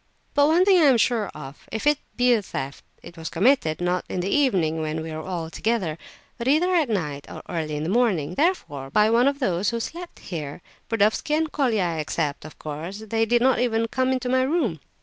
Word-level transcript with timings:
But 0.33 0.47
one 0.47 0.65
thing 0.65 0.79
I 0.81 0.85
am 0.87 0.97
sure 0.97 1.27
of, 1.35 1.69
if 1.71 1.85
it 1.85 1.99
be 2.17 2.33
a 2.33 2.41
theft, 2.41 2.83
it 3.03 3.15
was 3.17 3.29
committed, 3.29 3.79
not 3.79 4.03
in 4.09 4.19
the 4.21 4.31
evening 4.35 4.81
when 4.81 5.03
we 5.03 5.11
were 5.11 5.21
all 5.21 5.51
together, 5.51 5.99
but 6.39 6.47
either 6.47 6.73
at 6.73 6.89
night 6.89 7.27
or 7.31 7.43
early 7.47 7.75
in 7.75 7.83
the 7.83 7.87
morning; 7.89 8.33
therefore, 8.33 8.89
by 8.89 9.11
one 9.11 9.27
of 9.27 9.37
those 9.37 9.69
who 9.69 9.79
slept 9.79 10.17
here. 10.17 10.63
Burdovsky 10.89 11.35
and 11.35 11.51
Colia 11.51 11.83
I 11.83 11.99
except, 11.99 12.45
of 12.45 12.57
course. 12.57 13.03
They 13.11 13.27
did 13.27 13.43
not 13.43 13.59
even 13.59 13.87
come 13.89 14.11
into 14.11 14.27
my 14.27 14.41
room." 14.41 14.79